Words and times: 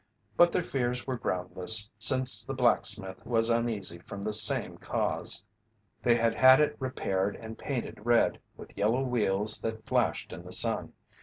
But 0.35 0.51
their 0.51 0.63
fears 0.63 1.05
were 1.05 1.15
groundless, 1.15 1.87
since 1.99 2.43
the 2.43 2.55
blacksmith 2.55 3.23
was 3.23 3.51
uneasy 3.51 3.99
from 3.99 4.23
the 4.23 4.33
same 4.33 4.79
cause. 4.79 5.43
They 6.01 6.15
had 6.15 6.33
had 6.33 6.59
it 6.59 6.75
repaired 6.79 7.35
and 7.35 7.55
painted 7.55 7.99
red, 8.03 8.39
with 8.57 8.75
yellow 8.75 9.03
wheels 9.03 9.61
that 9.61 9.85
flashed 9.85 10.33
in 10.33 10.43
the 10.43 10.53
sun. 10.53 10.93